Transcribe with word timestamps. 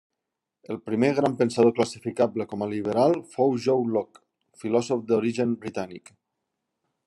El 0.75 0.77
primer 0.85 1.09
gran 1.19 1.35
pensador 1.41 1.73
classificable 1.79 2.47
com 2.53 2.65
a 2.65 2.69
liberal 2.73 3.15
fou 3.35 3.53
John 3.69 3.93
Locke, 3.97 4.25
filòsof 4.65 5.07
d'origen 5.13 5.57
britànic. 5.67 6.15